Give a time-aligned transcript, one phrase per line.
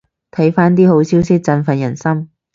[0.31, 2.31] 睇返啲好消息振奮人心